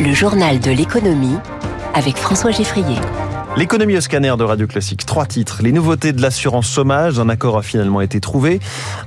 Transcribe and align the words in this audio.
Le 0.00 0.14
journal 0.14 0.60
de 0.60 0.70
l'économie 0.70 1.38
avec 1.92 2.16
François 2.18 2.52
Geffrier. 2.52 2.96
L'économie 3.56 3.96
au 3.96 4.00
scanner 4.00 4.32
de 4.38 4.44
Radio 4.44 4.68
Classique. 4.68 5.04
Trois 5.04 5.26
titres. 5.26 5.58
Les 5.60 5.72
nouveautés 5.72 6.12
de 6.12 6.22
l'assurance 6.22 6.72
chômage. 6.72 7.18
Un 7.18 7.28
accord 7.28 7.58
a 7.58 7.62
finalement 7.62 8.00
été 8.00 8.20
trouvé. 8.20 8.60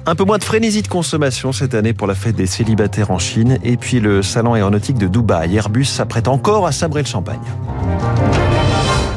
Un 0.06 0.16
peu 0.16 0.26
moins 0.26 0.38
de 0.38 0.44
frénésie 0.44 0.82
de 0.82 0.90
consommation 0.90 1.54
cette 1.54 1.76
année 1.76 1.94
pour 1.94 2.08
la 2.08 2.16
fête 2.16 2.36
des 2.36 2.46
célibataires 2.46 3.12
en 3.12 3.20
Chine. 3.20 3.58
Et 3.64 3.78
puis 3.78 4.02
le 4.02 4.22
salon 4.22 4.54
aéronautique 4.54 4.98
de 4.98 5.08
Dubaï. 5.08 5.56
Airbus 5.56 5.86
s'apprête 5.86 6.28
encore 6.28 6.68
à 6.68 6.74
sabrer 6.74 7.04
le 7.04 7.08
champagne. 7.08 7.40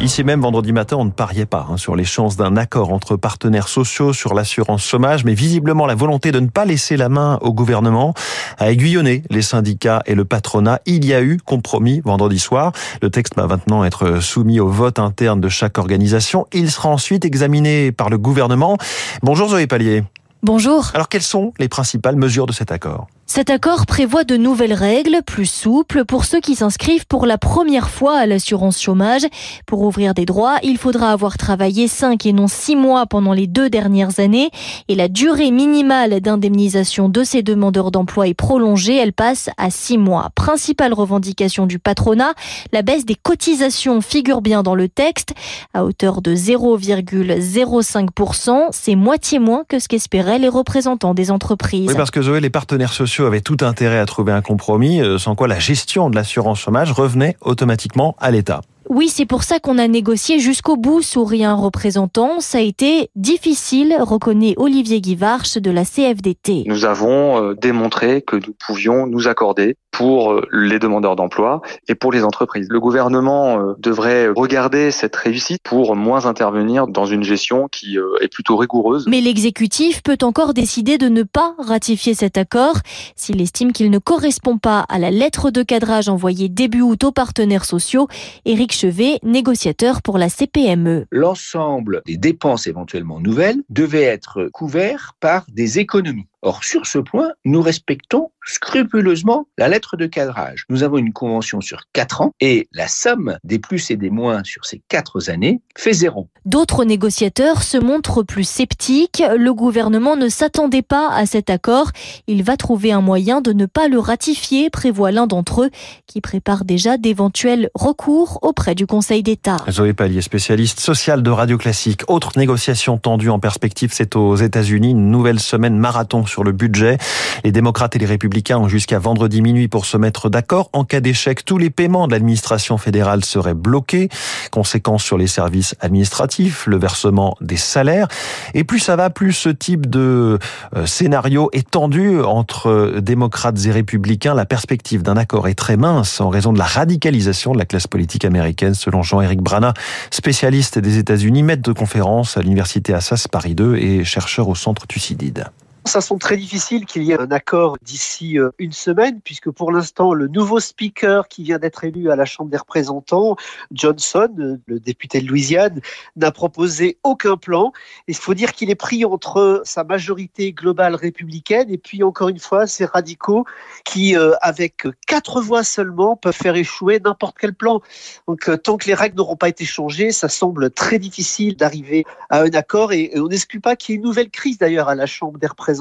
Ici 0.04 0.22
même, 0.22 0.42
vendredi 0.42 0.74
matin, 0.74 0.98
on 0.98 1.06
ne 1.06 1.10
pariait 1.10 1.46
pas 1.46 1.66
hein, 1.70 1.78
sur 1.78 1.96
les 1.96 2.04
chances 2.04 2.36
d'un 2.36 2.58
accord 2.58 2.92
entre 2.92 3.16
partenaires 3.16 3.68
sociaux 3.68 4.12
sur 4.12 4.34
l'assurance 4.34 4.84
chômage, 4.84 5.24
mais 5.24 5.32
visiblement 5.32 5.86
la 5.86 5.94
volonté 5.94 6.30
de 6.30 6.40
ne 6.40 6.48
pas 6.48 6.66
laisser 6.66 6.98
la 6.98 7.08
main 7.08 7.38
au 7.40 7.54
gouvernement 7.54 8.12
a 8.58 8.70
aiguillonné 8.70 9.22
les 9.30 9.40
syndicats 9.40 10.02
et 10.04 10.14
le 10.14 10.26
patronat. 10.26 10.80
Il 10.84 11.06
y 11.06 11.14
a 11.14 11.22
eu 11.22 11.38
compromis 11.38 12.02
vendredi 12.04 12.38
soir. 12.38 12.72
Le 13.00 13.08
texte 13.08 13.34
va 13.36 13.46
maintenant 13.46 13.82
être 13.82 14.20
soumis 14.20 14.60
au 14.60 14.68
vote 14.68 14.98
interne 14.98 15.40
de 15.40 15.48
chaque 15.48 15.78
organisation. 15.78 16.46
Il 16.52 16.70
sera 16.70 16.90
ensuite 16.90 17.24
examiné 17.24 17.90
par 17.90 18.10
le 18.10 18.18
gouvernement. 18.18 18.76
Bonjour 19.22 19.48
Zoé 19.48 19.66
Pallier. 19.66 20.04
Bonjour. 20.42 20.90
Alors 20.92 21.08
quelles 21.08 21.22
sont 21.22 21.54
les 21.58 21.68
principales 21.68 22.16
mesures 22.16 22.44
de 22.44 22.52
cet 22.52 22.70
accord? 22.72 23.06
Cet 23.26 23.48
accord 23.48 23.86
prévoit 23.86 24.24
de 24.24 24.36
nouvelles 24.36 24.74
règles 24.74 25.22
plus 25.26 25.46
souples 25.46 26.04
pour 26.04 26.26
ceux 26.26 26.40
qui 26.40 26.54
s'inscrivent 26.54 27.06
pour 27.06 27.24
la 27.24 27.38
première 27.38 27.88
fois 27.88 28.18
à 28.18 28.26
l'assurance 28.26 28.78
chômage. 28.80 29.22
Pour 29.66 29.80
ouvrir 29.80 30.12
des 30.12 30.26
droits, 30.26 30.58
il 30.62 30.76
faudra 30.76 31.10
avoir 31.10 31.38
travaillé 31.38 31.88
5 31.88 32.26
et 32.26 32.34
non 32.34 32.48
6 32.48 32.76
mois 32.76 33.06
pendant 33.06 33.32
les 33.32 33.46
deux 33.46 33.70
dernières 33.70 34.20
années 34.20 34.50
et 34.88 34.94
la 34.94 35.08
durée 35.08 35.50
minimale 35.50 36.20
d'indemnisation 36.20 37.08
de 37.08 37.24
ces 37.24 37.42
demandeurs 37.42 37.90
d'emploi 37.90 38.28
est 38.28 38.34
prolongée, 38.34 38.96
elle 38.96 39.14
passe 39.14 39.48
à 39.56 39.70
6 39.70 39.96
mois. 39.96 40.28
Principale 40.34 40.92
revendication 40.92 41.64
du 41.66 41.78
patronat, 41.78 42.34
la 42.72 42.82
baisse 42.82 43.06
des 43.06 43.16
cotisations 43.16 44.02
figure 44.02 44.42
bien 44.42 44.62
dans 44.62 44.74
le 44.74 44.88
texte 44.88 45.32
à 45.72 45.84
hauteur 45.84 46.20
de 46.20 46.34
0,05%, 46.34 48.68
c'est 48.70 48.96
moitié 48.96 49.38
moins 49.38 49.64
que 49.66 49.78
ce 49.78 49.88
qu'espéraient 49.88 50.38
les 50.38 50.48
représentants 50.48 51.14
des 51.14 51.30
entreprises. 51.30 51.88
Oui, 51.88 51.94
parce 51.96 52.10
que 52.10 52.20
Zoé, 52.20 52.40
les 52.40 52.50
partenaires 52.50 52.92
sociaux 52.92 53.13
avait 53.22 53.40
tout 53.40 53.58
intérêt 53.60 53.98
à 53.98 54.06
trouver 54.06 54.32
un 54.32 54.42
compromis, 54.42 55.00
euh, 55.00 55.18
sans 55.18 55.34
quoi 55.34 55.46
la 55.46 55.58
gestion 55.58 56.10
de 56.10 56.16
l'assurance 56.16 56.58
chômage 56.58 56.92
revenait 56.92 57.36
automatiquement 57.40 58.16
à 58.20 58.30
l'État. 58.30 58.62
Oui, 58.90 59.08
c'est 59.08 59.24
pour 59.24 59.44
ça 59.44 59.60
qu'on 59.60 59.78
a 59.78 59.88
négocié 59.88 60.38
jusqu'au 60.38 60.76
bout, 60.76 61.00
sourit 61.00 61.44
un 61.44 61.54
représentant. 61.54 62.40
Ça 62.40 62.58
a 62.58 62.60
été 62.60 63.08
difficile, 63.16 63.96
reconnaît 64.00 64.54
Olivier 64.58 65.00
Guivarch 65.00 65.56
de 65.56 65.70
la 65.70 65.84
CFDT. 65.84 66.64
Nous 66.66 66.84
avons 66.84 67.42
euh, 67.42 67.54
démontré 67.54 68.20
que 68.22 68.36
nous 68.36 68.54
pouvions 68.66 69.06
nous 69.06 69.26
accorder 69.26 69.76
pour 69.90 70.32
euh, 70.32 70.46
les 70.52 70.78
demandeurs 70.78 71.16
d'emploi 71.16 71.62
et 71.88 71.94
pour 71.94 72.12
les 72.12 72.24
entreprises. 72.24 72.66
Le 72.68 72.80
gouvernement 72.80 73.58
euh, 73.58 73.72
devrait 73.78 74.28
regarder 74.28 74.90
cette 74.90 75.16
réussite 75.16 75.62
pour 75.62 75.96
moins 75.96 76.26
intervenir 76.26 76.86
dans 76.86 77.06
une 77.06 77.22
gestion 77.22 77.68
qui 77.70 77.96
est 78.20 78.28
plutôt 78.28 78.56
rigoureuse. 78.56 79.06
Mais 79.08 79.20
l'exécutif 79.20 80.02
peut 80.02 80.18
encore 80.22 80.52
décider 80.52 80.98
de 80.98 81.08
ne 81.08 81.22
pas 81.22 81.54
ratifier 81.58 82.14
cet 82.14 82.36
accord 82.36 82.76
s'il 83.16 83.40
estime 83.40 83.72
qu'il 83.72 83.90
ne 83.90 83.98
correspond 83.98 84.58
pas 84.58 84.84
à 84.88 84.98
la 84.98 85.10
lettre 85.10 85.50
de 85.50 85.62
cadrage 85.62 86.08
envoyée 86.08 86.48
début 86.48 86.82
août 86.82 87.04
aux 87.04 87.12
partenaires 87.12 87.64
sociaux. 87.64 88.08
Éric 88.44 88.73
Chevet, 88.74 89.20
négociateur 89.22 90.02
pour 90.02 90.18
la 90.18 90.28
CPME. 90.28 91.06
L'ensemble 91.12 92.02
des 92.06 92.16
dépenses 92.16 92.66
éventuellement 92.66 93.20
nouvelles 93.20 93.62
devait 93.68 94.02
être 94.02 94.48
couvert 94.52 95.14
par 95.20 95.46
des 95.48 95.78
économies. 95.78 96.26
Or, 96.46 96.62
sur 96.62 96.84
ce 96.84 96.98
point, 96.98 97.30
nous 97.46 97.62
respectons 97.62 98.30
scrupuleusement 98.44 99.48
la 99.56 99.68
lettre 99.68 99.96
de 99.96 100.04
cadrage. 100.04 100.66
Nous 100.68 100.82
avons 100.82 100.98
une 100.98 101.14
convention 101.14 101.62
sur 101.62 101.84
quatre 101.94 102.20
ans 102.20 102.32
et 102.38 102.68
la 102.72 102.86
somme 102.86 103.38
des 103.44 103.58
plus 103.58 103.90
et 103.90 103.96
des 103.96 104.10
moins 104.10 104.44
sur 104.44 104.66
ces 104.66 104.82
quatre 104.88 105.30
années 105.30 105.62
fait 105.74 105.94
zéro. 105.94 106.28
D'autres 106.44 106.84
négociateurs 106.84 107.62
se 107.62 107.78
montrent 107.78 108.22
plus 108.22 108.44
sceptiques. 108.44 109.22
Le 109.34 109.54
gouvernement 109.54 110.16
ne 110.16 110.28
s'attendait 110.28 110.82
pas 110.82 111.08
à 111.10 111.24
cet 111.24 111.48
accord. 111.48 111.92
Il 112.26 112.42
va 112.42 112.58
trouver 112.58 112.92
un 112.92 113.00
moyen 113.00 113.40
de 113.40 113.54
ne 113.54 113.64
pas 113.64 113.88
le 113.88 113.98
ratifier, 113.98 114.68
prévoit 114.68 115.12
l'un 115.12 115.26
d'entre 115.26 115.62
eux, 115.62 115.70
qui 116.06 116.20
prépare 116.20 116.66
déjà 116.66 116.98
d'éventuels 116.98 117.70
recours 117.74 118.38
auprès 118.42 118.74
du 118.74 118.86
Conseil 118.86 119.22
d'État. 119.22 119.56
Zoé 119.70 119.94
Pallier, 119.94 120.20
spécialiste 120.20 120.80
social 120.80 121.22
de 121.22 121.30
Radio 121.30 121.56
Classique. 121.56 122.02
Autre 122.08 122.32
négociation 122.36 122.98
tendue 122.98 123.30
en 123.30 123.38
perspective, 123.38 123.92
c'est 123.94 124.14
aux 124.14 124.36
États-Unis. 124.36 124.90
Une 124.90 125.10
nouvelle 125.10 125.40
semaine 125.40 125.78
marathon 125.78 126.26
sur 126.26 126.33
le 126.42 126.52
budget. 126.52 126.98
Les 127.44 127.52
démocrates 127.52 127.94
et 127.94 127.98
les 127.98 128.06
républicains 128.06 128.58
ont 128.58 128.68
jusqu'à 128.68 128.98
vendredi 128.98 129.42
minuit 129.42 129.68
pour 129.68 129.86
se 129.86 129.96
mettre 129.96 130.30
d'accord. 130.30 130.70
En 130.72 130.84
cas 130.84 131.00
d'échec, 131.00 131.44
tous 131.44 131.58
les 131.58 131.70
paiements 131.70 132.06
de 132.06 132.12
l'administration 132.12 132.78
fédérale 132.78 133.24
seraient 133.24 133.54
bloqués. 133.54 134.08
Conséquences 134.50 135.04
sur 135.04 135.18
les 135.18 135.26
services 135.26 135.74
administratifs, 135.80 136.66
le 136.66 136.78
versement 136.78 137.36
des 137.40 137.56
salaires. 137.56 138.08
Et 138.54 138.64
plus 138.64 138.78
ça 138.78 138.96
va, 138.96 139.10
plus 139.10 139.32
ce 139.32 139.50
type 139.50 139.88
de 139.88 140.38
euh, 140.74 140.86
scénario 140.86 141.50
est 141.52 141.70
tendu 141.70 142.20
entre 142.22 142.98
démocrates 143.00 143.64
et 143.66 143.70
républicains. 143.70 144.34
La 144.34 144.46
perspective 144.46 145.02
d'un 145.02 145.16
accord 145.16 145.48
est 145.48 145.54
très 145.54 145.76
mince 145.76 146.20
en 146.20 146.30
raison 146.30 146.52
de 146.52 146.58
la 146.58 146.64
radicalisation 146.64 147.52
de 147.52 147.58
la 147.58 147.66
classe 147.66 147.86
politique 147.86 148.24
américaine, 148.24 148.74
selon 148.74 149.02
Jean-Éric 149.02 149.40
Brana, 149.40 149.74
spécialiste 150.10 150.78
des 150.78 150.98
États-Unis, 150.98 151.42
maître 151.42 151.62
de 151.62 151.72
conférence 151.72 152.36
à 152.36 152.42
l'université 152.42 152.94
Assas 152.94 153.26
Paris 153.30 153.54
2 153.54 153.76
et 153.76 154.04
chercheur 154.04 154.48
au 154.48 154.54
centre 154.54 154.86
Thucydide. 154.86 155.46
Ça 155.86 156.00
semble 156.00 156.20
très 156.20 156.38
difficile 156.38 156.86
qu'il 156.86 157.02
y 157.02 157.12
ait 157.12 157.20
un 157.20 157.30
accord 157.30 157.76
d'ici 157.82 158.38
euh, 158.38 158.50
une 158.58 158.72
semaine, 158.72 159.20
puisque 159.22 159.50
pour 159.50 159.70
l'instant, 159.70 160.14
le 160.14 160.28
nouveau 160.28 160.58
speaker 160.58 161.28
qui 161.28 161.42
vient 161.42 161.58
d'être 161.58 161.84
élu 161.84 162.10
à 162.10 162.16
la 162.16 162.24
Chambre 162.24 162.50
des 162.50 162.56
représentants, 162.56 163.36
Johnson, 163.70 164.30
euh, 164.38 164.56
le 164.66 164.80
député 164.80 165.20
de 165.20 165.26
Louisiane, 165.26 165.82
n'a 166.16 166.32
proposé 166.32 166.96
aucun 167.02 167.36
plan. 167.36 167.70
Il 168.08 168.16
faut 168.16 168.32
dire 168.32 168.54
qu'il 168.54 168.70
est 168.70 168.76
pris 168.76 169.04
entre 169.04 169.60
sa 169.66 169.84
majorité 169.84 170.54
globale 170.54 170.94
républicaine 170.94 171.70
et 171.70 171.76
puis, 171.76 172.02
encore 172.02 172.30
une 172.30 172.38
fois, 172.38 172.66
ces 172.66 172.86
radicaux 172.86 173.44
qui, 173.84 174.16
euh, 174.16 174.32
avec 174.40 174.86
quatre 175.06 175.42
voix 175.42 175.64
seulement, 175.64 176.16
peuvent 176.16 176.32
faire 176.32 176.56
échouer 176.56 176.98
n'importe 176.98 177.36
quel 177.38 177.52
plan. 177.52 177.82
Donc, 178.26 178.50
tant 178.62 178.78
que 178.78 178.86
les 178.86 178.94
règles 178.94 179.16
n'auront 179.16 179.36
pas 179.36 179.50
été 179.50 179.66
changées, 179.66 180.12
ça 180.12 180.30
semble 180.30 180.70
très 180.70 180.98
difficile 180.98 181.56
d'arriver 181.56 182.06
à 182.30 182.40
un 182.40 182.54
accord 182.54 182.94
et 182.94 183.12
on 183.16 183.28
n'exclut 183.28 183.60
pas 183.60 183.76
qu'il 183.76 183.92
y 183.92 183.96
ait 183.96 183.98
une 183.98 184.04
nouvelle 184.04 184.30
crise 184.30 184.56
d'ailleurs 184.56 184.88
à 184.88 184.94
la 184.94 185.04
Chambre 185.04 185.38
des 185.38 185.46
représentants 185.46 185.73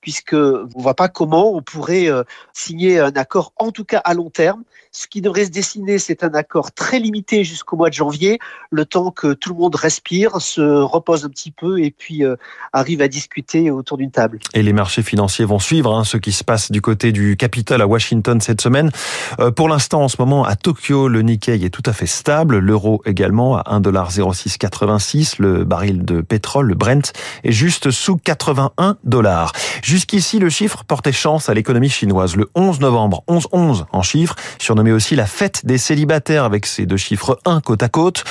puisque 0.00 0.34
on 0.34 0.66
ne 0.66 0.82
voit 0.82 0.94
pas 0.94 1.08
comment 1.08 1.54
on 1.54 1.62
pourrait 1.62 2.10
euh, 2.10 2.22
signer 2.52 2.98
un 2.98 3.12
accord, 3.12 3.52
en 3.56 3.70
tout 3.70 3.84
cas 3.84 3.98
à 3.98 4.14
long 4.14 4.30
terme. 4.30 4.62
Ce 4.92 5.06
qui 5.06 5.20
devrait 5.20 5.44
se 5.44 5.50
dessiner, 5.50 5.98
c'est 5.98 6.24
un 6.24 6.34
accord 6.34 6.72
très 6.72 6.98
limité 6.98 7.44
jusqu'au 7.44 7.76
mois 7.76 7.90
de 7.90 7.94
janvier, 7.94 8.40
le 8.70 8.84
temps 8.84 9.12
que 9.12 9.34
tout 9.34 9.50
le 9.50 9.58
monde 9.58 9.76
respire, 9.76 10.40
se 10.40 10.60
repose 10.60 11.24
un 11.24 11.28
petit 11.28 11.52
peu 11.52 11.80
et 11.80 11.92
puis 11.92 12.24
euh, 12.24 12.34
arrive 12.72 13.00
à 13.00 13.06
discuter 13.06 13.70
autour 13.70 13.98
d'une 13.98 14.10
table. 14.10 14.40
Et 14.52 14.62
les 14.62 14.72
marchés 14.72 15.02
financiers 15.02 15.44
vont 15.44 15.60
suivre 15.60 15.94
hein, 15.94 16.02
ce 16.04 16.16
qui 16.16 16.32
se 16.32 16.42
passe 16.42 16.72
du 16.72 16.80
côté 16.80 17.12
du 17.12 17.36
Capitole 17.36 17.82
à 17.82 17.86
Washington 17.86 18.40
cette 18.40 18.60
semaine. 18.60 18.90
Euh, 19.38 19.52
pour 19.52 19.68
l'instant, 19.68 20.02
en 20.02 20.08
ce 20.08 20.16
moment, 20.18 20.44
à 20.44 20.56
Tokyo, 20.56 21.06
le 21.06 21.22
Nikkei 21.22 21.64
est 21.64 21.70
tout 21.70 21.82
à 21.86 21.92
fait 21.92 22.06
stable, 22.06 22.58
l'euro 22.58 23.00
également 23.04 23.56
à 23.56 23.78
1,0686, 23.78 25.36
le 25.38 25.64
baril 25.64 26.04
de 26.04 26.20
pétrole, 26.20 26.66
le 26.66 26.74
Brent, 26.74 27.12
est 27.44 27.52
juste 27.52 27.90
sous 27.90 28.16
81 28.16 28.96
Jusqu'ici, 29.82 30.38
le 30.38 30.48
chiffre 30.48 30.84
portait 30.84 31.12
chance 31.12 31.48
à 31.48 31.54
l'économie 31.54 31.90
chinoise. 31.90 32.36
Le 32.36 32.48
11 32.54 32.80
novembre, 32.80 33.24
11-11 33.28 33.84
en 33.92 34.02
chiffres, 34.02 34.36
surnommé 34.58 34.92
aussi 34.92 35.16
la 35.16 35.26
fête 35.26 35.66
des 35.66 35.78
célibataires 35.78 36.44
avec 36.44 36.66
ses 36.66 36.86
deux 36.86 36.96
chiffres 36.96 37.38
1 37.44 37.60
côte 37.60 37.82
à 37.82 37.88
côte. 37.88 38.24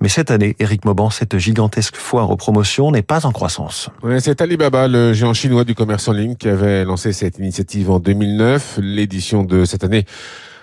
Mais 0.00 0.08
cette 0.08 0.30
année, 0.30 0.56
Eric 0.58 0.84
Mauban, 0.84 1.10
cette 1.10 1.38
gigantesque 1.38 1.96
foire 1.96 2.30
aux 2.30 2.36
promotions 2.36 2.90
n'est 2.90 3.02
pas 3.02 3.26
en 3.26 3.32
croissance. 3.32 3.90
c'est 4.18 4.40
Alibaba, 4.40 4.88
le 4.88 5.12
géant 5.12 5.34
chinois 5.34 5.64
du 5.64 5.74
commerce 5.74 6.08
en 6.08 6.12
ligne, 6.12 6.36
qui 6.36 6.48
avait 6.48 6.84
lancé 6.84 7.12
cette 7.12 7.38
initiative 7.38 7.90
en 7.90 7.98
2009. 7.98 8.78
L'édition 8.82 9.42
de 9.42 9.64
cette 9.64 9.84
année 9.84 10.04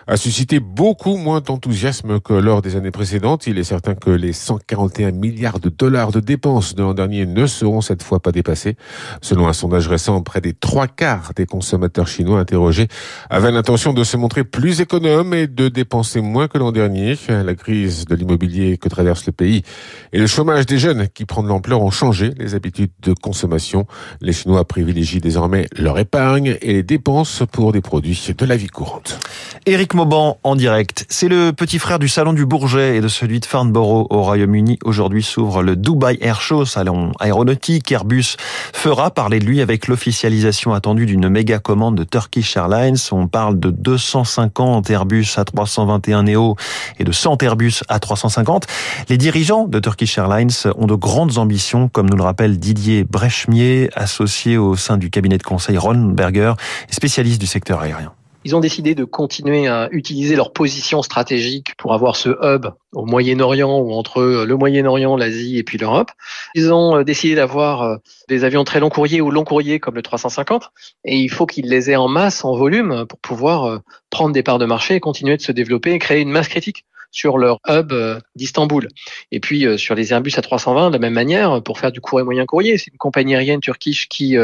a 0.08 0.18
suscité 0.18 0.60
beaucoup 0.60 1.18
moins 1.18 1.42
d'enthousiasme 1.42 2.20
que 2.20 2.34
lors 2.34 2.62
des 2.62 2.76
années 2.76 2.92
précédentes. 2.92 3.48
Il 3.48 3.58
est 3.58 3.64
certain 3.64 3.96
que 3.96 4.10
les 4.10 4.34
141 4.34 5.12
milliards 5.12 5.60
de 5.60 5.70
dollars 5.70 6.12
de 6.12 6.20
dépenses 6.20 6.76
de 6.76 6.84
l'an 6.84 6.94
dernier 6.94 7.26
ne 7.26 7.46
seront 7.46 7.82
cette 7.82 8.04
fois 8.04 8.20
pas 8.20 8.32
dépassés. 8.32 8.76
Selon 9.22 9.48
un 9.48 9.54
sondage 9.54 9.88
récent, 9.88 10.22
près 10.22 10.42
des 10.42 10.54
trois 10.54 10.88
quarts 10.88 11.32
des 11.36 11.46
consommateurs 11.46 12.08
chinois 12.08 12.40
interrogés 12.40 12.88
avaient 13.30 13.52
l'intention 13.52 13.94
de 13.94 14.04
se 14.04 14.18
montrer 14.18 14.44
plus 14.44 14.82
économes 14.82 15.34
et 15.34 15.48
de 15.48 15.70
dépenser 15.70 16.22
moins 16.22 16.48
que 16.48 16.58
l'an 16.58 16.72
dernier. 16.72 17.18
La 17.30 17.56
crise 17.56 18.06
de 18.06 18.16
l'immobilier 18.16 18.78
que 18.78 18.90
traverse 18.90 19.26
le 19.26 19.32
pays 19.32 19.64
et 20.12 20.20
le 20.20 20.28
chômage 20.28 20.66
des 20.66 20.78
jeunes 20.78 21.08
qui 21.08 21.26
prend 21.26 21.44
de 21.44 21.48
l'ampleur 21.48 21.82
ont 21.82 21.92
changé 21.92 22.32
les 22.38 22.56
habitudes 22.56 22.92
de 23.02 23.14
consommation. 23.14 23.86
Les 24.22 24.34
Chinois 24.34 24.66
privilégient 24.66 25.22
désormais 25.22 25.68
leur 25.78 25.98
épargne 26.00 26.58
et 26.62 26.74
les 26.74 26.84
dépenses 26.84 27.44
pour 27.52 27.72
des 27.72 27.82
produits 27.82 28.34
de 28.38 28.46
la 28.46 28.56
vie 28.56 28.68
courante. 28.68 29.20
Eric 29.66 29.93
En 29.96 30.56
direct. 30.56 31.06
C'est 31.08 31.28
le 31.28 31.52
petit 31.54 31.78
frère 31.78 32.00
du 32.00 32.08
salon 32.08 32.34
du 32.34 32.48
Bourget 32.48 32.98
et 32.98 33.02
de 33.02 33.08
celui 33.08 33.40
de 33.40 33.46
Farnborough 33.46 34.08
au 34.10 34.24
Royaume-Uni. 34.24 34.80
Aujourd'hui 34.84 35.22
s'ouvre 35.22 35.62
le 35.62 35.76
Dubai 35.76 36.18
Air 36.20 36.42
Show, 36.42 36.66
salon 36.66 37.12
aéronautique. 37.20 37.92
Airbus 37.92 38.38
fera 38.74 39.12
parler 39.12 39.40
de 39.40 39.46
lui 39.46 39.62
avec 39.62 39.88
l'officialisation 39.88 40.74
attendue 40.74 41.06
d'une 41.06 41.30
méga 41.30 41.60
commande 41.60 41.96
de 41.96 42.04
Turkish 42.06 42.58
Airlines. 42.58 42.98
On 43.12 43.28
parle 43.28 43.60
de 43.60 43.70
250 43.70 44.90
Airbus 44.90 45.36
A321 45.38 46.24
Neo 46.24 46.56
et 46.98 47.04
de 47.04 47.12
100 47.12 47.44
Airbus 47.44 47.84
A350. 47.88 48.64
Les 49.10 49.18
dirigeants 49.20 49.68
de 49.68 49.80
Turkish 49.80 50.18
Airlines 50.18 50.50
ont 50.76 50.88
de 50.88 50.96
grandes 50.96 51.38
ambitions, 51.38 51.88
comme 51.88 52.10
nous 52.10 52.18
le 52.18 52.24
rappelle 52.24 52.58
Didier 52.58 53.04
Brechmier, 53.04 53.92
associé 53.94 54.58
au 54.58 54.76
sein 54.76 54.98
du 54.98 55.12
cabinet 55.12 55.38
de 55.38 55.44
conseil 55.44 55.78
Ronberger, 55.78 56.54
spécialiste 56.90 57.40
du 57.40 57.48
secteur 57.48 57.80
aérien. 57.80 58.12
Ils 58.46 58.56
ont 58.56 58.60
décidé 58.60 58.96
de 58.96 59.04
continuer 59.04 59.68
à 59.68 59.88
utiliser 59.92 60.36
leur 60.36 60.52
position 60.52 61.02
stratégique 61.02 61.76
pour 61.78 61.94
avoir 61.94 62.16
ce 62.16 62.30
hub 62.42 62.68
au 62.92 63.06
Moyen-Orient 63.06 63.80
ou 63.80 63.94
entre 63.94 64.44
le 64.46 64.58
Moyen-Orient, 64.58 65.16
l'Asie 65.16 65.58
et 65.58 65.64
puis 65.64 65.78
l'Europe. 65.78 66.12
Ils 66.56 66.74
ont 66.74 66.98
euh, 66.98 67.04
décidé 67.04 67.36
d'avoir 67.36 67.82
euh, 67.82 67.98
des 68.30 68.44
avions 68.44 68.64
très 68.64 68.80
long 68.80 68.90
courrier 68.90 69.22
ou 69.22 69.32
long 69.32 69.44
courrier 69.44 69.80
comme 69.80 69.96
le 69.96 70.02
350 70.02 70.72
et 71.06 71.18
il 71.18 71.30
faut 71.30 71.46
qu'ils 71.46 71.70
les 71.70 71.90
aient 71.90 71.96
en 71.96 72.08
masse, 72.08 72.44
en 72.44 72.56
volume 72.56 73.06
pour 73.08 73.20
pouvoir 73.20 73.66
euh, 73.66 73.80
prendre 74.10 74.34
des 74.34 74.44
parts 74.44 74.60
de 74.60 74.66
marché 74.66 74.96
et 74.96 75.00
continuer 75.00 75.38
de 75.38 75.42
se 75.42 75.52
développer 75.52 75.92
et 75.92 76.00
créer 76.00 76.22
une 76.22 76.32
masse 76.32 76.48
critique 76.48 76.86
sur 77.12 77.38
leur 77.38 77.60
hub 77.68 77.94
d'Istanbul. 78.36 78.88
Et 79.32 79.40
puis 79.40 79.68
sur 79.78 79.94
les 79.94 80.14
Airbus 80.14 80.32
A320, 80.32 80.88
de 80.88 80.94
la 80.94 81.00
même 81.00 81.14
manière, 81.14 81.62
pour 81.62 81.78
faire 81.78 81.92
du 81.92 82.02
court 82.02 82.20
et 82.20 82.24
moyen 82.24 82.48
courrier. 82.48 82.80
C'est 82.80 82.90
une 82.90 82.98
compagnie 82.98 83.36
aérienne 83.36 83.60
turquiche 83.60 84.10
qui 84.10 84.36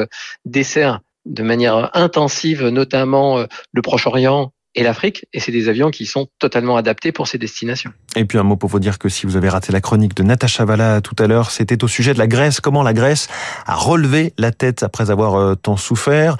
dessert 0.45 0.99
de 1.29 1.43
manière 1.43 1.95
intensive, 1.95 2.67
notamment 2.67 3.39
euh, 3.39 3.45
le 3.71 3.81
Proche-Orient 3.81 4.51
et 4.75 4.83
l'Afrique, 4.83 5.25
et 5.33 5.39
c'est 5.39 5.51
des 5.51 5.67
avions 5.67 5.89
qui 5.89 6.05
sont 6.05 6.27
totalement 6.37 6.77
adaptés 6.77 7.11
pour 7.11 7.27
ces 7.27 7.39
destinations. 7.39 7.91
Et 8.15 8.25
puis 8.25 8.37
un 8.37 8.43
mot 8.43 8.55
pour 8.55 8.69
vous 8.69 8.79
dire 8.79 8.99
que 8.99 9.09
si 9.09 9.25
vous 9.25 9.35
avez 9.35 9.49
raté 9.49 9.71
la 9.73 9.81
chronique 9.81 10.15
de 10.15 10.21
Natacha 10.21 10.63
Valla 10.63 11.01
tout 11.01 11.15
à 11.17 11.25
l'heure, 11.25 11.49
c'était 11.49 11.83
au 11.83 11.87
sujet 11.87 12.13
de 12.13 12.19
la 12.19 12.27
Grèce, 12.27 12.61
comment 12.61 12.83
la 12.83 12.93
Grèce 12.93 13.27
a 13.65 13.75
relevé 13.75 14.33
la 14.37 14.51
tête 14.51 14.83
après 14.83 15.09
avoir 15.09 15.35
euh, 15.35 15.55
tant 15.55 15.75
souffert. 15.75 16.37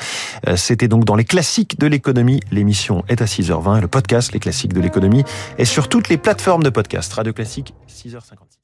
Euh, 0.48 0.56
c'était 0.56 0.88
donc 0.88 1.06
dans 1.06 1.16
les 1.16 1.26
classiques 1.26 1.80
de 1.80 1.88
l'économie. 1.88 2.40
L'émission 2.52 3.04
est 3.08 3.22
à 3.22 3.26
6h20 3.26 3.80
et 3.80 3.82
le 3.82 3.88
podcast, 3.88 4.32
les 4.32 4.40
classiques 4.40 4.74
de 4.74 4.82
l'économie, 4.82 5.24
est 5.58 5.66
sur 5.66 5.90
toutes 5.90 6.10
les 6.10 6.18
plateformes 6.18 6.64
de 6.64 6.70
podcast. 6.70 7.12
Radio 7.14 7.34
Classique, 7.34 7.74
6h56. 7.90 8.59